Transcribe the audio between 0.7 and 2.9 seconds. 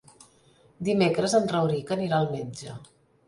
Dimecres en Rauric anirà al metge.